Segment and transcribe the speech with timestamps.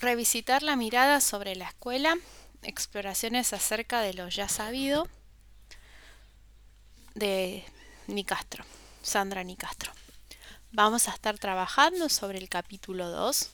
[0.00, 2.16] Revisitar la mirada sobre la escuela,
[2.62, 5.06] exploraciones acerca de lo ya sabido
[7.14, 7.66] de
[8.06, 8.64] Nicastro,
[9.02, 9.92] Sandra Nicastro.
[10.72, 13.50] Vamos a estar trabajando sobre el capítulo 2,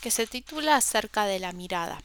[0.00, 2.02] que se titula acerca de la mirada.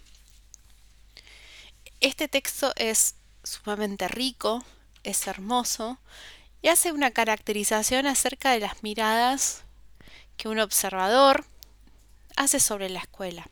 [2.01, 4.63] Este texto es sumamente rico,
[5.01, 5.97] es hermoso
[6.61, 9.63] y hace una caracterización acerca de las miradas
[10.37, 11.43] que un observador
[12.39, 13.49] hace sobre la escuela.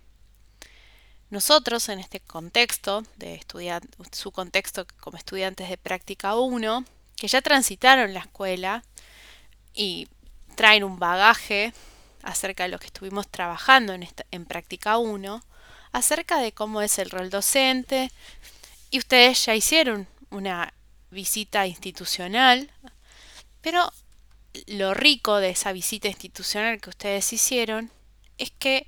[1.29, 3.41] Nosotros en este contexto, de
[4.13, 6.85] su contexto como estudiantes de práctica 1,
[7.17, 8.85] que ya transitaron la escuela
[9.73, 10.07] y
[10.55, 11.73] traen un bagaje
[12.23, 15.43] acerca de lo que estuvimos trabajando en, en práctica 1,
[15.91, 18.09] acerca de cómo es el rol docente,
[18.89, 20.73] y ustedes ya hicieron una
[21.11, 22.71] visita institucional,
[23.59, 23.91] pero
[24.67, 27.91] lo rico de esa visita institucional que ustedes hicieron
[28.37, 28.85] es que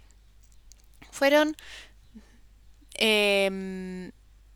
[1.11, 1.55] fueron
[2.93, 4.11] em,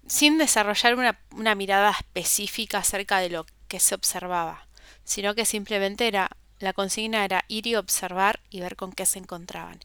[0.08, 4.68] sin desarrollar una, una, mirada específica acerca de lo que se observaba,
[5.04, 6.30] sino que simplemente era
[6.64, 9.80] la consigna era ir y observar y ver con qué se encontraban.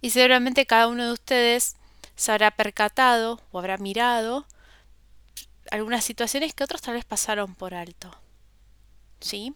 [0.00, 1.76] Y seguramente cada uno de ustedes
[2.16, 4.46] se habrá percatado o habrá mirado
[5.70, 8.10] algunas situaciones que otros tal vez pasaron por alto.
[9.20, 9.54] ¿Sí?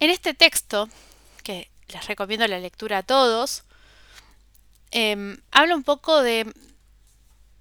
[0.00, 0.88] En este texto,
[1.42, 3.64] que les recomiendo la lectura a todos,
[4.90, 6.44] em, habla un poco de,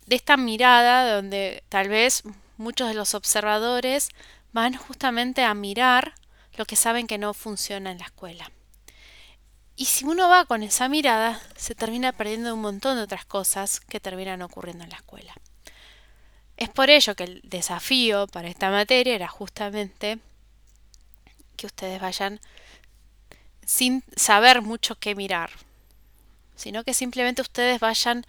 [0.06, 2.24] de esta mirada donde tal vez
[2.58, 4.10] muchos de los observadores
[4.54, 6.16] van justamente a mirar
[6.56, 8.52] lo que saben que no funciona en la escuela.
[9.76, 13.80] Y si uno va con esa mirada, se termina perdiendo un montón de otras cosas
[13.80, 15.36] que terminan ocurriendo en la escuela.
[16.58, 20.18] Es por ello que el desafío para esta materia era justamente
[21.56, 22.40] que ustedes vayan
[23.68, 25.52] sin saber mucho qué mirar,
[26.56, 28.26] sino que simplemente ustedes vayan,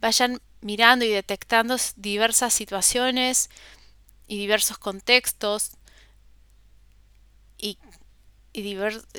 [0.00, 3.50] vayan mirando y detectando diversas situaciones
[4.28, 5.72] y diversos contextos
[7.58, 7.78] y,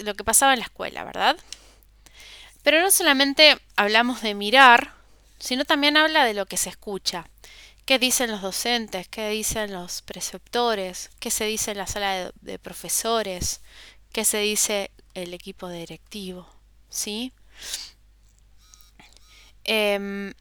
[0.03, 1.37] lo que pasaba en la escuela, ¿verdad?
[2.63, 4.93] Pero no solamente hablamos de mirar,
[5.37, 7.29] sino también habla de lo que se escucha.
[7.85, 9.07] ¿Qué dicen los docentes?
[9.09, 11.11] ¿Qué dicen los preceptores?
[11.19, 13.61] ¿Qué se dice en la sala de, de profesores?
[14.11, 14.91] ¿Qué se dice
[15.23, 16.47] el equipo directivo,
[16.89, 17.33] ¿sí?
[19.63, 20.33] Eh,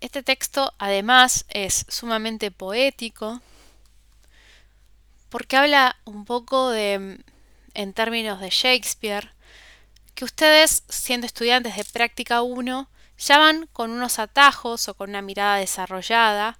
[0.00, 3.40] este texto además es sumamente poético
[5.30, 7.20] porque habla un poco de,
[7.74, 9.32] en términos de Shakespeare,
[10.14, 12.88] que ustedes, siendo estudiantes de práctica 1,
[13.18, 16.58] ya van con unos atajos o con una mirada desarrollada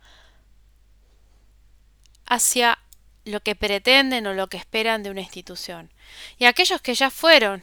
[2.27, 2.79] hacia
[3.25, 5.91] lo que pretenden o lo que esperan de una institución.
[6.39, 7.63] Y aquellos que ya fueron,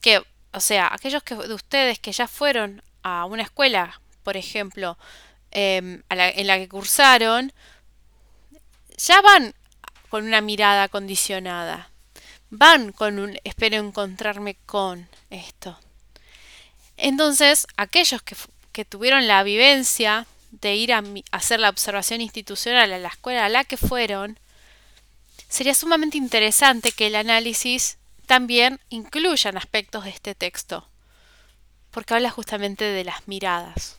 [0.00, 4.98] que, o sea, aquellos que, de ustedes que ya fueron a una escuela, por ejemplo,
[5.50, 7.52] em, en la que cursaron,
[8.96, 9.54] ya van
[10.08, 11.90] con una mirada condicionada.
[12.50, 15.78] Van con un espero encontrarme con esto.
[16.96, 18.36] Entonces, aquellos que,
[18.72, 23.44] que tuvieron la vivencia de ir a, a hacer la observación institucional a la escuela
[23.44, 24.38] a la que fueron,
[25.48, 30.88] sería sumamente interesante que el análisis también incluya aspectos de este texto,
[31.90, 33.98] porque habla justamente de las miradas.